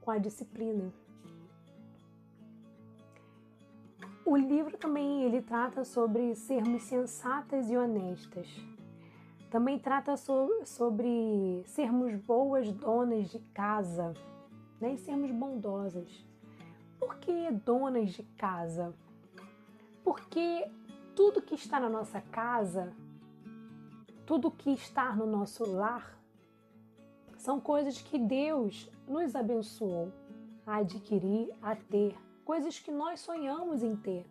com 0.01 0.11
a 0.11 0.17
disciplina. 0.17 0.91
O 4.29 4.37
livro 4.37 4.77
também 4.77 5.23
ele 5.23 5.41
trata 5.41 5.83
sobre 5.83 6.35
sermos 6.35 6.83
sensatas 6.83 7.67
e 7.71 7.75
honestas. 7.75 8.47
Também 9.49 9.79
trata 9.79 10.15
so, 10.15 10.61
sobre 10.65 11.63
sermos 11.65 12.13
boas 12.13 12.71
donas 12.71 13.27
de 13.31 13.39
casa, 13.55 14.13
né? 14.79 14.93
E 14.93 14.97
sermos 14.99 15.31
bondosas. 15.31 16.23
Por 16.99 17.15
que 17.15 17.49
donas 17.65 18.11
de 18.11 18.21
casa? 18.37 18.93
Porque 20.03 20.69
tudo 21.15 21.41
que 21.41 21.55
está 21.55 21.79
na 21.79 21.89
nossa 21.89 22.21
casa, 22.21 22.93
tudo 24.27 24.51
que 24.51 24.69
está 24.69 25.15
no 25.15 25.25
nosso 25.25 25.65
lar, 25.65 26.15
são 27.35 27.59
coisas 27.59 27.99
que 27.99 28.19
Deus 28.19 28.91
nos 29.07 29.35
abençoou 29.35 30.13
a 30.67 30.75
adquirir, 30.77 31.49
a 31.63 31.75
ter, 31.75 32.15
coisas 32.49 32.79
que 32.79 32.89
nós 32.89 33.19
sonhamos 33.19 33.83
em 33.83 33.95
ter. 33.95 34.25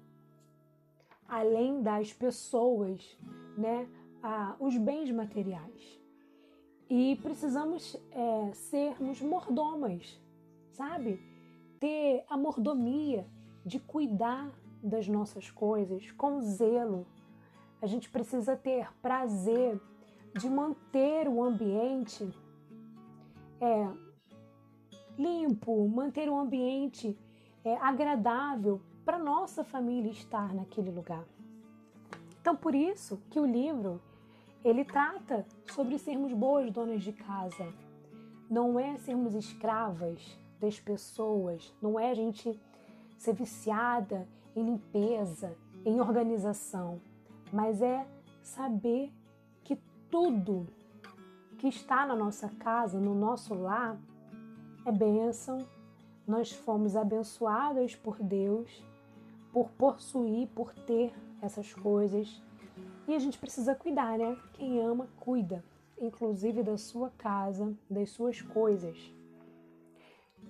Além 1.29 1.81
das 1.81 2.13
pessoas, 2.13 3.17
né, 3.57 3.89
a, 4.21 4.57
os 4.59 4.77
bens 4.77 5.09
materiais. 5.13 6.01
E 6.91 7.15
precisamos 7.23 7.95
é, 8.11 8.53
sermos 8.55 9.23
mordomas, 9.23 10.21
sabe? 10.73 11.21
Ter 11.79 12.25
a 12.29 12.37
mordomia 12.37 13.25
de 13.65 13.79
cuidar 13.79 14.53
das 14.83 15.07
nossas 15.07 15.49
coisas 15.53 16.11
com 16.11 16.43
zelo. 16.43 17.07
A 17.81 17.87
gente 17.87 18.11
precisa 18.11 18.57
ter 18.57 18.93
prazer 19.01 19.81
de 20.37 20.51
manter 20.51 21.29
o 21.29 21.41
ambiente 21.41 22.29
é, 23.61 23.89
limpo, 25.17 25.89
manter 25.89 26.29
um 26.29 26.37
ambiente 26.37 27.17
é, 27.65 27.77
agradável 27.77 28.81
para 29.05 29.19
nossa 29.19 29.65
família 29.65 30.11
estar 30.11 30.55
naquele 30.55 30.91
lugar. 30.91 31.25
Então, 32.41 32.57
por 32.57 32.75
isso 32.75 33.21
que 33.31 33.41
o 33.41 33.45
livro 33.47 34.01
ele 34.65 34.85
trata 34.85 35.47
sobre 35.73 35.99
sermos 35.99 36.33
boas 36.33 36.71
donas 36.71 37.03
de 37.03 37.13
casa. 37.13 37.73
Não 38.51 38.79
é 38.79 38.97
sermos 38.99 39.35
escravas 39.35 40.39
das 40.61 40.81
pessoas, 40.81 41.75
não 41.81 41.99
é 41.99 42.11
a 42.11 42.15
gente 42.15 42.59
ser 43.17 43.35
viciada 43.35 44.27
em 44.55 44.65
limpeza, 44.65 45.57
em 45.85 46.01
organização, 46.01 47.01
mas 47.53 47.81
é 47.83 48.07
saber 48.43 49.13
que 49.63 49.77
tudo 50.11 50.67
que 51.59 51.69
está 51.69 52.07
na 52.07 52.17
nossa 52.17 52.49
casa, 52.49 52.99
no 52.99 53.15
nosso 53.15 53.55
lar, 53.55 53.99
é 54.85 54.93
bênção. 54.93 55.59
Nós 56.29 56.53
fomos 56.53 56.95
abençoadas 56.95 57.97
por 57.97 58.23
Deus 58.23 58.71
por 59.53 59.71
possuir, 59.71 60.47
por 60.49 60.73
ter 60.73 61.13
essas 61.43 61.73
coisas. 61.75 62.41
E 63.07 63.15
a 63.15 63.19
gente 63.19 63.39
precisa 63.39 63.75
cuidar, 63.75 64.19
né? 64.19 64.37
Quem 64.53 64.81
ama, 64.81 65.09
cuida, 65.19 65.65
inclusive 65.99 66.63
da 66.63 66.77
sua 66.77 67.11
casa, 67.19 67.75
das 67.89 68.11
suas 68.11 68.41
coisas. 68.41 68.97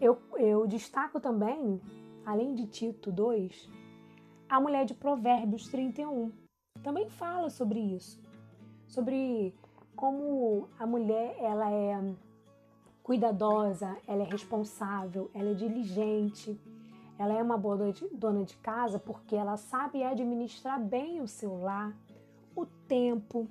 Eu, 0.01 0.19
eu 0.37 0.67
destaco 0.67 1.21
também, 1.21 1.81
além 2.27 2.55
de 2.55 2.67
Tito 2.67 3.11
2, 3.11 3.69
a 4.49 4.61
mulher 4.61 4.85
de 4.85 4.95
Provérbios 4.95 5.69
31. 5.69 6.33
Também 6.83 7.09
fala 7.09 7.51
sobre 7.51 7.79
isso, 7.79 8.21
sobre 8.87 9.55
como 9.97 10.69
a 10.79 10.87
mulher 10.87 11.37
ela 11.41 11.71
é 11.71 12.15
cuidadosa, 13.09 13.97
ela 14.07 14.23
é 14.23 14.27
responsável, 14.27 15.31
ela 15.33 15.53
é 15.53 15.55
diligente, 15.55 16.61
ela 17.19 17.33
é 17.33 17.43
uma 17.43 17.57
boa 17.57 17.91
dona 18.13 18.45
de 18.45 18.55
casa 18.59 18.99
porque 18.99 19.35
ela 19.35 19.57
sabe 19.57 20.05
administrar 20.05 20.79
bem 20.79 21.19
o 21.23 21.27
seu 21.27 21.59
lar, 21.59 21.97
o 22.55 22.67
tempo 22.67 23.49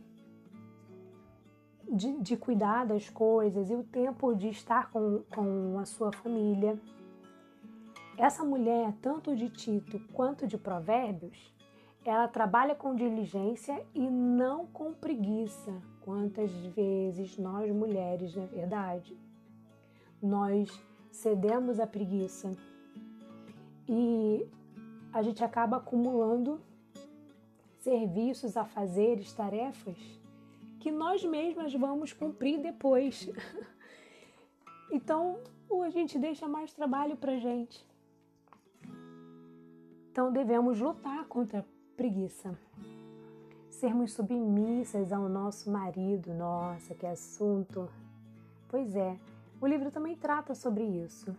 de, 1.91 2.19
de 2.19 2.37
cuidar 2.37 2.85
das 2.85 3.09
coisas 3.09 3.71
e 3.71 3.73
o 3.73 3.83
tempo 3.83 4.35
de 4.35 4.49
estar 4.49 4.91
com, 4.91 5.23
com 5.33 5.79
a 5.79 5.85
sua 5.85 6.11
família. 6.11 6.79
Essa 8.15 8.43
mulher, 8.43 8.93
tanto 9.01 9.35
de 9.35 9.49
Tito 9.49 9.99
quanto 10.13 10.45
de 10.45 10.55
Provérbios, 10.55 11.51
ela 12.05 12.27
trabalha 12.27 12.75
com 12.75 12.93
diligência 12.93 13.83
e 13.95 14.07
não 14.07 14.67
com 14.67 14.93
preguiça. 14.93 15.81
Quantas 16.01 16.51
vezes 16.75 17.39
nós 17.39 17.71
mulheres, 17.71 18.35
na 18.35 18.43
é 18.43 18.45
verdade, 18.45 19.17
nós 20.21 20.69
cedemos 21.11 21.79
à 21.79 21.87
preguiça 21.87 22.51
e 23.87 24.47
a 25.13 25.21
gente 25.21 25.43
acaba 25.43 25.77
acumulando 25.77 26.61
serviços, 27.79 28.57
afazeres, 28.57 29.31
tarefas 29.33 29.97
que 30.79 30.91
nós 30.91 31.23
mesmas 31.23 31.73
vamos 31.73 32.13
cumprir 32.13 32.61
depois. 32.61 33.29
então, 34.91 35.39
a 35.83 35.89
gente 35.89 36.17
deixa 36.17 36.47
mais 36.47 36.73
trabalho 36.73 37.15
para 37.15 37.37
gente. 37.37 37.85
Então, 40.11 40.31
devemos 40.31 40.79
lutar 40.79 41.25
contra 41.25 41.65
preguiça. 41.95 42.57
Sermos 43.69 44.13
submissas 44.13 45.11
ao 45.11 45.29
nosso 45.29 45.69
marido, 45.69 46.33
nossa, 46.33 46.95
que 46.95 47.05
assunto. 47.05 47.89
Pois 48.67 48.95
é, 48.95 49.17
o 49.59 49.67
livro 49.67 49.91
também 49.91 50.15
trata 50.15 50.53
sobre 50.55 50.83
isso. 50.83 51.35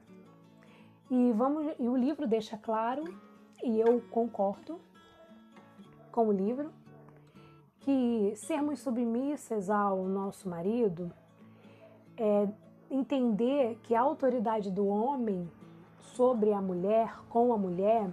E, 1.11 1.33
vamos, 1.33 1.75
e 1.79 1.89
o 1.89 1.97
livro 1.97 2.27
deixa 2.27 2.57
claro, 2.57 3.05
e 3.63 3.81
eu 3.81 4.01
concordo 4.11 4.81
com 6.13 6.29
o 6.29 6.33
livro, 6.33 6.71
que 7.81 8.33
sermos 8.37 8.81
submissas 8.81 9.71
ao 9.71 10.05
nosso 10.05 10.49
marido 10.49 11.11
é 12.17 12.49
entender 12.91 13.79
que 13.83 13.95
a 13.95 14.01
autoridade 14.01 14.71
do 14.71 14.87
homem 14.87 15.51
sobre 15.99 16.53
a 16.53 16.61
mulher, 16.61 17.17
com 17.29 17.53
a 17.53 17.59
mulher, 17.59 18.11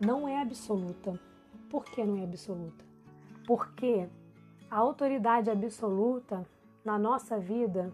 não 0.00 0.26
é 0.26 0.40
absoluta 0.40 1.18
por 1.72 1.86
que 1.86 2.04
não 2.04 2.18
é 2.18 2.24
absoluta? 2.24 2.84
Porque 3.46 4.06
a 4.70 4.76
autoridade 4.76 5.50
absoluta 5.50 6.46
na 6.84 6.98
nossa 6.98 7.38
vida, 7.38 7.90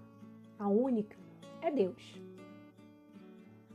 a 0.58 0.68
única, 0.68 1.16
é 1.60 1.70
Deus. 1.70 2.20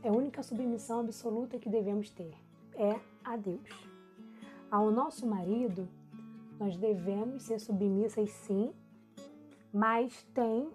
É 0.02 0.08
a 0.08 0.12
única 0.12 0.42
submissão 0.42 1.00
absoluta 1.00 1.58
que 1.58 1.68
devemos 1.68 2.10
ter, 2.10 2.34
é 2.74 3.00
a 3.24 3.36
Deus. 3.36 3.70
Ao 4.70 4.90
nosso 4.90 5.26
marido, 5.26 5.88
nós 6.58 6.76
devemos 6.76 7.42
ser 7.42 7.58
submissas 7.58 8.30
sim, 8.30 8.72
mas 9.72 10.22
tem 10.34 10.70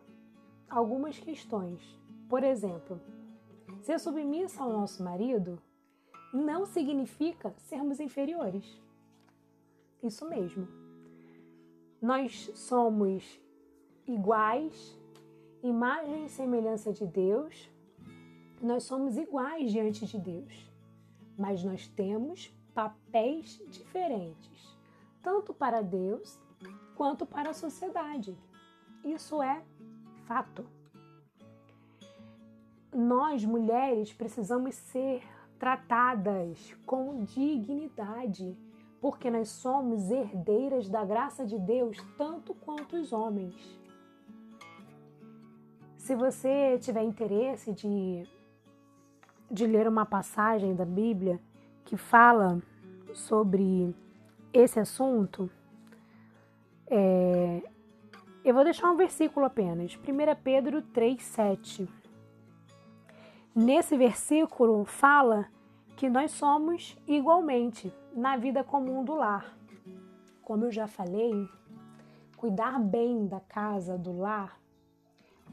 algumas 0.69 1.19
questões. 1.19 1.81
Por 2.27 2.43
exemplo, 2.43 2.99
ser 3.81 3.99
submissa 3.99 4.63
ao 4.63 4.71
nosso 4.71 5.03
marido 5.03 5.61
não 6.33 6.65
significa 6.65 7.53
sermos 7.57 7.99
inferiores. 7.99 8.81
Isso 10.03 10.27
mesmo. 10.27 10.67
Nós 12.01 12.51
somos 12.55 13.39
iguais, 14.07 14.98
imagem 15.63 16.25
e 16.25 16.29
semelhança 16.29 16.91
de 16.91 17.05
Deus. 17.05 17.69
Nós 18.61 18.83
somos 18.83 19.17
iguais 19.17 19.71
diante 19.71 20.05
de 20.05 20.17
Deus, 20.17 20.69
mas 21.37 21.63
nós 21.63 21.87
temos 21.87 22.53
papéis 22.73 23.61
diferentes, 23.69 24.77
tanto 25.21 25.53
para 25.53 25.81
Deus 25.81 26.39
quanto 26.95 27.25
para 27.25 27.51
a 27.51 27.53
sociedade. 27.53 28.37
Isso 29.03 29.41
é 29.41 29.63
fato. 30.25 30.65
Nós, 32.93 33.45
mulheres, 33.45 34.11
precisamos 34.11 34.75
ser 34.75 35.23
tratadas 35.57 36.75
com 36.85 37.23
dignidade 37.23 38.57
porque 39.01 39.31
nós 39.31 39.49
somos 39.49 40.11
herdeiras 40.11 40.89
da 40.89 41.05
graça 41.05 41.45
de 41.45 41.57
Deus 41.57 41.97
tanto 42.17 42.53
quanto 42.53 42.97
os 42.97 43.13
homens. 43.13 43.78
Se 46.09 46.15
você 46.15 46.79
tiver 46.79 47.03
interesse 47.03 47.71
de, 47.71 48.27
de 49.51 49.67
ler 49.67 49.87
uma 49.87 50.07
passagem 50.07 50.73
da 50.73 50.83
Bíblia 50.83 51.39
que 51.85 51.95
fala 51.95 52.59
sobre 53.13 53.95
esse 54.51 54.79
assunto, 54.79 55.51
é, 56.87 57.61
eu 58.43 58.55
vou 58.55 58.63
deixar 58.63 58.89
um 58.89 58.97
versículo 58.97 59.45
apenas, 59.45 59.95
1 59.97 60.41
Pedro 60.43 60.81
3,7. 60.81 61.87
Nesse 63.53 63.95
versículo 63.95 64.85
fala 64.85 65.45
que 65.95 66.09
nós 66.09 66.31
somos 66.31 66.97
igualmente 67.07 67.93
na 68.15 68.35
vida 68.35 68.63
comum 68.63 69.03
do 69.03 69.13
lar. 69.13 69.55
Como 70.41 70.65
eu 70.65 70.71
já 70.71 70.87
falei, 70.87 71.47
cuidar 72.35 72.79
bem 72.79 73.27
da 73.27 73.39
casa, 73.39 73.95
do 73.95 74.17
lar, 74.17 74.59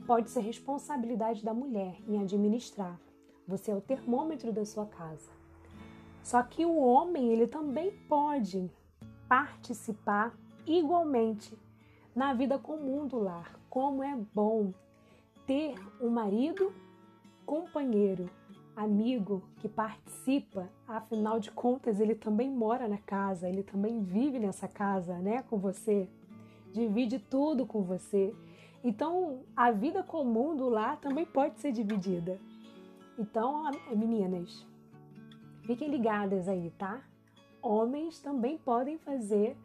pode 0.07 0.31
ser 0.31 0.41
responsabilidade 0.41 1.45
da 1.45 1.55
mulher 1.55 1.97
em 2.09 2.21
administrar. 2.21 3.01
Você 3.47 3.71
é 3.71 3.75
o 3.75 3.81
termômetro 3.81 4.53
da 4.53 4.65
sua 4.65 4.87
casa. 4.87 5.31
Só 6.23 6.43
que 6.43 6.67
o 6.67 6.77
homem, 6.77 7.33
ele 7.33 7.47
também 7.47 7.93
pode 8.09 8.71
participar 9.29 10.37
igualmente 10.67 11.57
na 12.15 12.35
vida 12.35 12.59
comum 12.59 13.07
do 13.07 13.19
lar. 13.19 13.59
Como 13.71 14.03
é 14.03 14.17
bom 14.35 14.73
ter 15.47 15.75
um 16.01 16.09
marido 16.09 16.73
companheiro, 17.45 18.29
amigo 18.75 19.43
que 19.59 19.69
participa, 19.69 20.69
afinal 20.87 21.39
de 21.39 21.51
contas, 21.51 22.01
ele 22.01 22.15
também 22.15 22.51
mora 22.51 22.89
na 22.89 22.99
casa, 22.99 23.49
ele 23.49 23.63
também 23.63 24.03
vive 24.03 24.39
nessa 24.39 24.67
casa, 24.67 25.17
né, 25.19 25.45
com 25.49 25.57
você, 25.57 26.09
divide 26.73 27.19
tudo 27.19 27.65
com 27.65 27.83
você. 27.83 28.35
Então, 28.85 29.41
a 29.57 29.71
vida 29.71 30.03
comum 30.03 30.57
do 30.57 30.69
lar 30.69 31.01
também 31.01 31.25
pode 31.25 31.59
ser 31.59 31.73
dividida. 31.73 32.39
Então, 33.19 33.71
meninas, 33.91 34.67
fiquem 35.63 35.89
ligadas 35.89 36.49
aí, 36.49 36.71
tá? 36.79 37.03
Homens 37.63 38.21
também 38.21 38.59
podem 38.59 38.99
fazer 38.99 39.57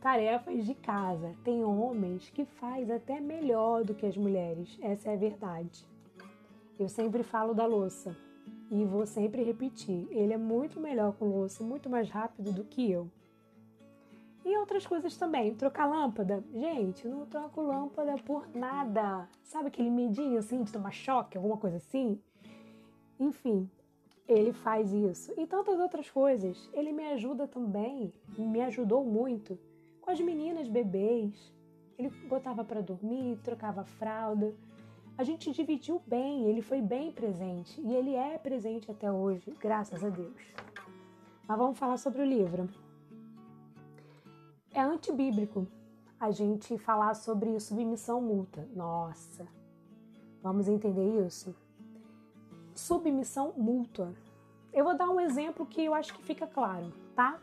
tarefas 0.00 0.66
de 0.66 0.74
casa. 0.74 1.34
Tem 1.44 1.64
homens 1.64 2.28
que 2.30 2.44
faz 2.44 2.90
até 2.90 3.20
melhor 3.20 3.84
do 3.84 3.94
que 3.94 4.06
as 4.06 4.16
mulheres, 4.16 4.78
essa 4.82 5.10
é 5.10 5.14
a 5.14 5.16
verdade. 5.16 5.86
Eu 6.78 6.88
sempre 6.88 7.22
falo 7.22 7.54
da 7.54 7.66
louça 7.66 8.16
e 8.70 8.84
vou 8.84 9.04
sempre 9.04 9.42
repetir. 9.42 10.06
Ele 10.10 10.32
é 10.32 10.38
muito 10.38 10.80
melhor 10.80 11.12
com 11.14 11.26
louça, 11.26 11.62
muito 11.62 11.90
mais 11.90 12.08
rápido 12.08 12.52
do 12.52 12.64
que 12.64 12.90
eu. 12.90 13.10
E 14.44 14.56
outras 14.56 14.86
coisas 14.86 15.16
também. 15.16 15.54
Trocar 15.54 15.86
lâmpada. 15.86 16.42
Gente, 16.52 17.06
não 17.06 17.26
troco 17.26 17.60
lâmpada 17.60 18.14
por 18.24 18.48
nada. 18.54 19.28
Sabe 19.42 19.68
aquele 19.68 19.90
medinho 19.90 20.38
assim 20.38 20.62
de 20.62 20.72
tomar 20.72 20.92
choque, 20.92 21.36
alguma 21.36 21.56
coisa 21.56 21.76
assim? 21.76 22.18
Enfim, 23.18 23.70
ele 24.26 24.52
faz 24.52 24.92
isso. 24.92 25.32
E 25.38 25.46
tantas 25.46 25.78
outras 25.78 26.10
coisas. 26.10 26.70
Ele 26.72 26.92
me 26.92 27.06
ajuda 27.08 27.46
também, 27.46 28.12
me 28.38 28.62
ajudou 28.62 29.04
muito 29.04 29.58
com 30.00 30.10
as 30.10 30.20
meninas 30.20 30.68
bebês. 30.68 31.52
Ele 31.98 32.08
botava 32.28 32.64
para 32.64 32.80
dormir, 32.80 33.38
trocava 33.42 33.84
fralda 33.84 34.54
a 35.20 35.22
gente 35.22 35.52
dividiu 35.52 36.00
bem, 36.06 36.46
ele 36.46 36.62
foi 36.62 36.80
bem 36.80 37.12
presente 37.12 37.78
e 37.82 37.94
ele 37.94 38.14
é 38.14 38.38
presente 38.38 38.90
até 38.90 39.12
hoje, 39.12 39.54
graças 39.60 40.02
a 40.02 40.08
Deus. 40.08 40.32
Mas 41.46 41.58
vamos 41.58 41.78
falar 41.78 41.98
sobre 41.98 42.22
o 42.22 42.24
livro. 42.24 42.66
É 44.72 44.80
antibíblico 44.80 45.66
a 46.18 46.30
gente 46.30 46.78
falar 46.78 47.14
sobre 47.14 47.58
submissão 47.58 48.20
mútua. 48.20 48.68
Nossa, 48.74 49.48
vamos 50.42 50.68
entender 50.68 51.26
isso? 51.26 51.54
Submissão 52.74 53.52
mútua. 53.56 54.14
Eu 54.72 54.84
vou 54.84 54.96
dar 54.96 55.10
um 55.10 55.18
exemplo 55.18 55.66
que 55.66 55.84
eu 55.84 55.92
acho 55.92 56.14
que 56.14 56.22
fica 56.22 56.46
claro, 56.46 56.92
tá? 57.16 57.40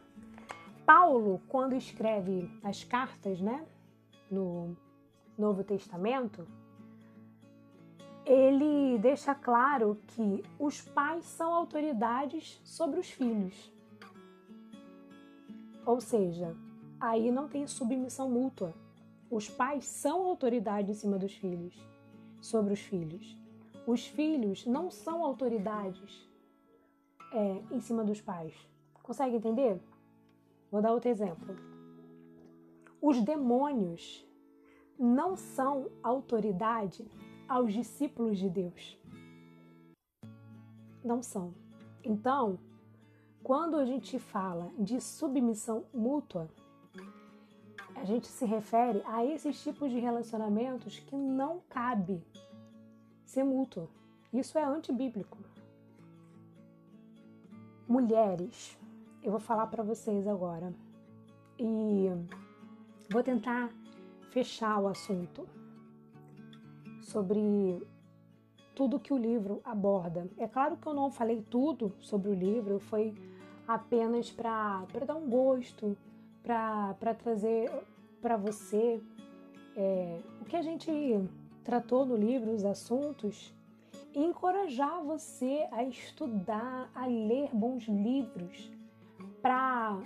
Paulo, 0.85 1.41
quando 1.49 1.73
escreve 1.75 2.49
as 2.63 2.83
cartas, 2.85 3.41
né, 3.41 3.65
no 4.31 4.77
Novo 5.37 5.65
Testamento, 5.65 6.47
ele 8.25 8.97
deixa 8.99 9.35
claro 9.35 9.97
que 10.07 10.43
os 10.57 10.81
pais 10.81 11.25
são 11.25 11.53
autoridades 11.53 12.61
sobre 12.63 13.01
os 13.01 13.09
filhos. 13.09 13.69
Ou 15.85 15.99
seja, 15.99 16.55
aí 16.99 17.31
não 17.31 17.47
tem 17.47 17.67
submissão 17.67 18.29
mútua. 18.29 18.73
Os 19.29 19.49
pais 19.49 19.85
são 19.85 20.25
autoridade 20.25 20.91
em 20.91 20.93
cima 20.93 21.17
dos 21.17 21.33
filhos, 21.33 21.75
sobre 22.41 22.73
os 22.73 22.79
filhos. 22.79 23.37
Os 23.85 24.05
filhos 24.05 24.65
não 24.65 24.89
são 24.89 25.23
autoridades 25.23 26.27
é, 27.31 27.61
em 27.71 27.79
cima 27.79 28.03
dos 28.03 28.21
pais. 28.21 28.53
Consegue 29.03 29.35
entender? 29.35 29.81
Vou 30.71 30.81
dar 30.81 30.91
outro 30.91 31.09
exemplo. 31.09 31.55
Os 33.01 33.21
demônios 33.21 34.25
não 34.99 35.35
são 35.35 35.89
autoridade 36.01 37.05
aos 37.47 37.73
discípulos 37.73 38.37
de 38.37 38.49
Deus. 38.49 38.97
Não 41.03 41.21
são. 41.21 41.53
Então, 42.03 42.59
quando 43.43 43.77
a 43.77 43.85
gente 43.85 44.19
fala 44.19 44.71
de 44.77 44.99
submissão 44.99 45.85
mútua, 45.93 46.49
a 47.99 48.05
gente 48.05 48.27
se 48.27 48.45
refere 48.45 49.01
a 49.05 49.25
esses 49.25 49.61
tipos 49.61 49.91
de 49.91 49.99
relacionamentos 49.99 50.99
que 50.99 51.15
não 51.15 51.61
cabe 51.69 52.23
ser 53.25 53.43
mútuo. 53.43 53.89
Isso 54.31 54.57
é 54.57 54.63
antibíblico. 54.63 55.37
Mulheres, 57.87 58.77
eu 59.23 59.31
vou 59.31 59.39
falar 59.39 59.67
para 59.67 59.83
vocês 59.83 60.27
agora 60.27 60.73
e 61.57 62.07
vou 63.09 63.23
tentar 63.23 63.71
fechar 64.31 64.79
o 64.79 64.87
assunto 64.87 65.47
sobre 67.01 67.81
tudo 68.75 68.99
que 68.99 69.13
o 69.13 69.17
livro 69.17 69.59
aborda. 69.63 70.29
É 70.37 70.47
claro 70.47 70.77
que 70.77 70.85
eu 70.85 70.93
não 70.93 71.09
falei 71.09 71.41
tudo 71.49 71.95
sobre 71.99 72.29
o 72.29 72.33
livro, 72.33 72.79
foi 72.79 73.15
apenas 73.67 74.29
para 74.29 74.85
dar 75.05 75.15
um 75.15 75.27
gosto, 75.27 75.97
para 76.47 77.13
trazer 77.13 77.69
para 78.21 78.37
você 78.37 79.03
é, 79.75 80.21
o 80.39 80.45
que 80.45 80.55
a 80.55 80.61
gente 80.61 80.89
tratou 81.61 82.05
no 82.05 82.15
livro, 82.15 82.53
os 82.53 82.63
assuntos, 82.63 83.53
e 84.15 84.23
encorajar 84.23 85.03
você 85.03 85.67
a 85.73 85.83
estudar, 85.83 86.89
a 86.95 87.05
ler 87.05 87.49
bons 87.53 87.83
livros, 87.83 88.71
para 89.41 90.01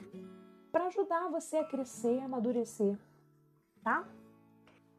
ajudar 0.87 1.29
você 1.29 1.57
a 1.57 1.63
crescer, 1.63 2.19
a 2.19 2.25
amadurecer, 2.25 2.97
tá? 3.83 4.03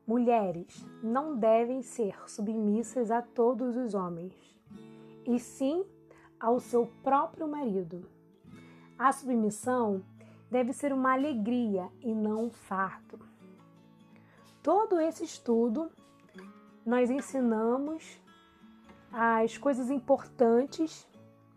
Mulheres 0.06 0.86
não 1.02 1.36
devem 1.36 1.82
ser 1.82 2.14
submissas 2.30 3.10
a 3.10 3.20
todos 3.20 3.76
os 3.76 3.94
homens, 3.94 4.32
e 5.26 5.40
sim 5.40 5.84
ao 6.38 6.60
seu 6.60 6.86
próprio 7.02 7.48
marido. 7.48 8.08
A 8.96 9.10
submissão 9.10 10.04
deve 10.52 10.74
ser 10.74 10.92
uma 10.92 11.14
alegria 11.14 11.88
e 12.02 12.14
não 12.14 12.44
um 12.44 12.50
fardo. 12.50 13.18
Todo 14.62 15.00
esse 15.00 15.24
estudo 15.24 15.90
nós 16.84 17.08
ensinamos 17.08 18.20
as 19.10 19.56
coisas 19.56 19.88
importantes 19.90 21.08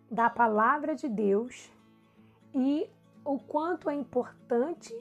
da 0.09 0.29
palavra 0.29 0.95
de 0.95 1.09
Deus 1.09 1.69
e 2.53 2.89
o 3.25 3.37
quanto 3.37 3.89
é 3.89 3.93
importante 3.93 4.95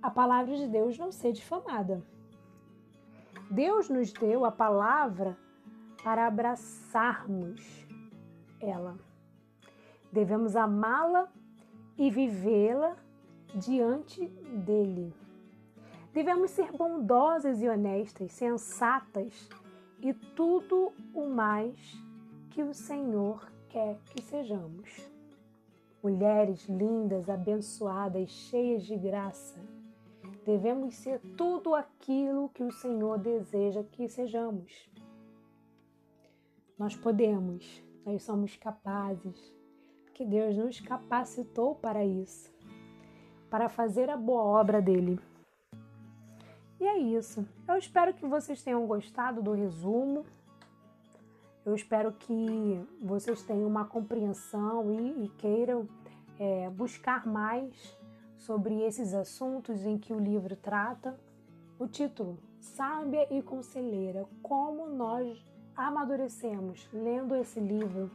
a 0.00 0.10
palavra 0.10 0.56
de 0.56 0.68
Deus 0.68 0.96
não 0.96 1.12
ser 1.12 1.32
difamada. 1.32 2.02
Deus 3.50 3.90
nos 3.90 4.10
deu 4.10 4.46
a 4.46 4.50
palavra 4.50 5.36
para 6.02 6.26
abraçarmos 6.26 7.60
ela. 8.58 8.96
Devemos 10.10 10.56
amá-la 10.56 11.28
e 11.98 12.10
vivê-la 12.10 12.96
diante 13.54 14.26
dele. 14.26 15.12
Devemos 16.12 16.50
ser 16.50 16.72
bondosas 16.72 17.62
e 17.62 17.68
honestas, 17.68 18.32
sensatas 18.32 19.48
e 20.00 20.12
tudo 20.12 20.92
o 21.14 21.26
mais 21.26 21.78
que 22.50 22.62
o 22.62 22.72
Senhor 22.72 23.50
quer 23.68 23.98
que 24.06 24.22
sejamos. 24.22 25.10
Mulheres 26.02 26.66
lindas, 26.68 27.28
abençoadas, 27.28 28.30
cheias 28.30 28.84
de 28.84 28.96
graça 28.96 29.58
Devemos 30.46 30.94
ser 30.94 31.20
tudo 31.36 31.74
aquilo 31.74 32.48
que 32.50 32.62
o 32.62 32.70
Senhor 32.70 33.18
deseja 33.18 33.82
que 33.82 34.08
sejamos. 34.08 34.88
Nós 36.78 36.94
podemos, 36.94 37.82
nós 38.04 38.22
somos 38.22 38.54
capazes, 38.54 39.52
que 40.16 40.24
Deus 40.24 40.56
nos 40.56 40.80
capacitou 40.80 41.74
para 41.74 42.02
isso, 42.02 42.50
para 43.50 43.68
fazer 43.68 44.08
a 44.08 44.16
boa 44.16 44.42
obra 44.42 44.80
dele. 44.80 45.20
E 46.80 46.84
é 46.86 46.96
isso. 46.96 47.46
Eu 47.68 47.76
espero 47.76 48.14
que 48.14 48.26
vocês 48.26 48.62
tenham 48.62 48.86
gostado 48.86 49.42
do 49.42 49.52
resumo. 49.52 50.24
Eu 51.66 51.74
espero 51.74 52.12
que 52.12 52.80
vocês 52.98 53.42
tenham 53.42 53.68
uma 53.68 53.84
compreensão 53.84 54.90
e, 54.90 55.26
e 55.26 55.28
queiram 55.36 55.86
é, 56.38 56.70
buscar 56.70 57.26
mais 57.26 57.94
sobre 58.38 58.80
esses 58.84 59.12
assuntos 59.12 59.84
em 59.84 59.98
que 59.98 60.14
o 60.14 60.18
livro 60.18 60.56
trata. 60.56 61.20
O 61.78 61.86
título: 61.86 62.38
Sábia 62.58 63.28
e 63.30 63.42
Conselheira: 63.42 64.26
Como 64.42 64.86
nós 64.88 65.44
amadurecemos 65.76 66.88
lendo 66.90 67.34
esse 67.34 67.60
livro, 67.60 68.10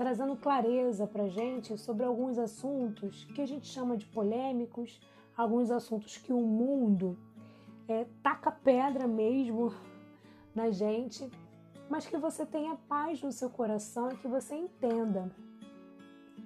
trazendo 0.00 0.34
clareza 0.34 1.06
para 1.06 1.28
gente 1.28 1.76
sobre 1.76 2.06
alguns 2.06 2.38
assuntos 2.38 3.26
que 3.34 3.42
a 3.42 3.46
gente 3.46 3.66
chama 3.66 3.98
de 3.98 4.06
polêmicos, 4.06 4.98
alguns 5.36 5.70
assuntos 5.70 6.16
que 6.16 6.32
o 6.32 6.40
mundo 6.40 7.18
é, 7.86 8.06
taca 8.22 8.50
pedra 8.50 9.06
mesmo 9.06 9.74
na 10.56 10.70
gente, 10.70 11.30
mas 11.90 12.06
que 12.06 12.16
você 12.16 12.46
tenha 12.46 12.78
paz 12.88 13.22
no 13.22 13.30
seu 13.30 13.50
coração 13.50 14.10
e 14.10 14.16
que 14.16 14.26
você 14.26 14.54
entenda 14.54 15.30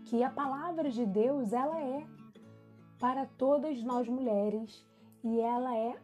que 0.07 0.25
a 0.25 0.31
palavra 0.31 0.91
de 0.91 1.07
Deus 1.07 1.53
ela 1.53 1.81
é 1.81 2.05
para 2.99 3.25
todas 3.25 3.81
nós 3.85 4.09
mulheres 4.09 4.85
e 5.23 5.39
ela 5.39 5.79
é 5.79 5.97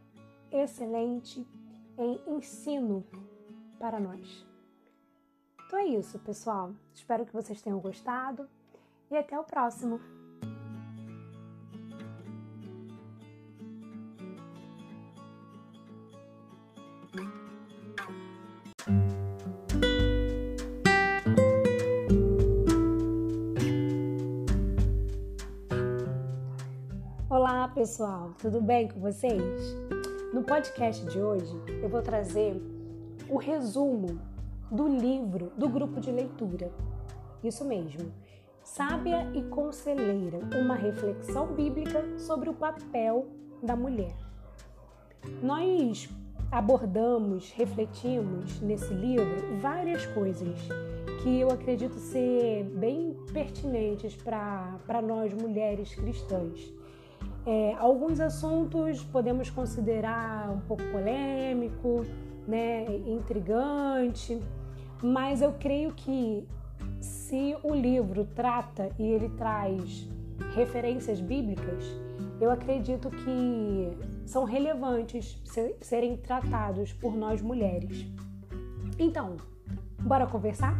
excelente 0.53 1.45
em 1.99 2.21
ensino 2.29 3.05
para 3.77 3.99
nós. 3.99 4.50
Então 5.71 5.79
é 5.79 5.87
isso, 5.87 6.19
pessoal. 6.19 6.73
Espero 6.93 7.25
que 7.25 7.33
vocês 7.33 7.63
tenham 7.63 7.79
gostado 7.79 8.49
e 9.09 9.17
até 9.17 9.39
o 9.39 9.45
próximo. 9.45 10.01
Olá, 27.29 27.69
pessoal, 27.69 28.35
tudo 28.41 28.61
bem 28.61 28.89
com 28.89 28.99
vocês? 28.99 29.41
No 30.35 30.43
podcast 30.43 31.07
de 31.07 31.21
hoje 31.21 31.55
eu 31.81 31.89
vou 31.89 32.03
trazer 32.03 32.61
o 33.29 33.37
resumo 33.37 34.19
do 34.71 34.87
livro 34.87 35.53
do 35.57 35.69
grupo 35.69 36.01
de 36.01 36.11
leitura. 36.11 36.71
Isso 37.43 37.65
mesmo, 37.65 38.13
Sábia 38.63 39.31
e 39.35 39.43
Conselheira 39.45 40.39
uma 40.61 40.75
reflexão 40.75 41.55
bíblica 41.55 42.19
sobre 42.19 42.49
o 42.49 42.55
papel 42.55 43.27
da 43.63 43.75
mulher. 43.75 44.15
Nós 45.43 46.09
abordamos, 46.51 47.53
refletimos 47.53 48.61
nesse 48.61 48.93
livro 48.93 49.59
várias 49.61 50.07
coisas 50.07 50.59
que 51.23 51.41
eu 51.41 51.51
acredito 51.51 51.95
ser 51.95 52.65
bem 52.65 53.17
pertinentes 53.33 54.17
para 54.17 55.03
nós 55.03 55.33
mulheres 55.35 55.95
cristãs. 55.95 56.73
É, 57.47 57.75
alguns 57.75 58.21
assuntos 58.21 59.03
podemos 59.05 59.51
considerar 59.51 60.51
um 60.51 60.61
pouco 60.61 60.83
polêmico, 60.91 62.05
né, 62.47 62.85
intrigante, 63.07 64.41
mas 65.03 65.43
eu 65.43 65.53
creio 65.53 65.93
que 65.93 66.47
se 67.01 67.57
o 67.63 67.75
livro 67.75 68.27
trata 68.35 68.91
e 68.99 69.05
ele 69.05 69.29
traz 69.31 70.09
referências 70.55 71.21
bíblicas, 71.21 71.85
eu 72.41 72.51
acredito 72.51 73.11
que 73.11 73.91
são 74.27 74.45
relevantes 74.45 75.41
serem 75.81 76.17
tratados 76.17 76.93
por 76.93 77.15
nós 77.15 77.43
mulheres. 77.43 78.07
Então, 78.99 79.37
bora 80.01 80.27
conversar? 80.27 80.75